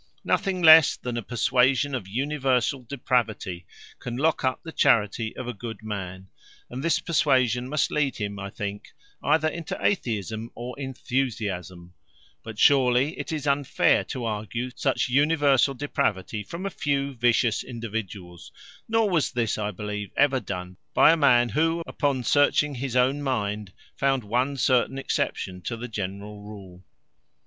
Nothing 0.23 0.63
less 0.63 0.97
than 0.97 1.15
a 1.15 1.21
persuasion 1.21 1.93
of 1.93 2.07
universal 2.07 2.81
depravity 2.81 3.67
can 3.99 4.17
lock 4.17 4.43
up 4.43 4.59
the 4.63 4.71
charity 4.71 5.37
of 5.37 5.47
a 5.47 5.53
good 5.53 5.83
man; 5.83 6.27
and 6.71 6.83
this 6.83 6.97
persuasion 6.97 7.69
must 7.69 7.91
lead 7.91 8.17
him, 8.17 8.39
I 8.39 8.49
think, 8.49 8.93
either 9.21 9.47
into 9.47 9.77
atheism, 9.79 10.49
or 10.55 10.73
enthusiasm; 10.79 11.93
but 12.41 12.57
surely 12.57 13.19
it 13.19 13.31
is 13.31 13.45
unfair 13.45 14.03
to 14.05 14.25
argue 14.25 14.71
such 14.75 15.07
universal 15.07 15.75
depravity 15.75 16.41
from 16.41 16.65
a 16.65 16.71
few 16.71 17.13
vicious 17.13 17.63
individuals; 17.63 18.51
nor 18.87 19.07
was 19.07 19.31
this, 19.31 19.55
I 19.59 19.69
believe, 19.69 20.09
ever 20.17 20.39
done 20.39 20.77
by 20.95 21.11
a 21.11 21.15
man, 21.15 21.49
who, 21.49 21.83
upon 21.85 22.23
searching 22.23 22.73
his 22.73 22.95
own 22.95 23.21
mind, 23.21 23.71
found 23.95 24.23
one 24.23 24.57
certain 24.57 24.97
exception 24.97 25.61
to 25.61 25.77
the 25.77 25.87
general 25.87 26.41
rule." 26.41 26.83